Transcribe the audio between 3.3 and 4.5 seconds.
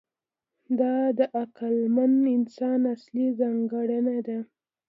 ځانګړنه ده.